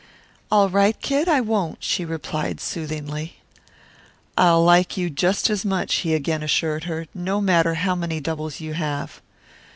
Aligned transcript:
"All 0.49 0.67
right, 0.67 0.99
Kid. 0.99 1.27
I 1.29 1.41
won't," 1.41 1.83
she 1.83 2.03
replied 2.05 2.59
soothingly. 2.59 3.35
"I'll 4.35 4.63
like 4.63 4.97
you 4.97 5.11
just 5.11 5.47
as 5.47 5.63
much," 5.63 5.97
he 5.97 6.15
again 6.15 6.41
assured 6.41 6.85
her, 6.85 7.05
"no 7.13 7.39
matter 7.39 7.75
how 7.75 7.93
many 7.93 8.19
doubles 8.19 8.59
you 8.59 8.73
have." 8.73 9.21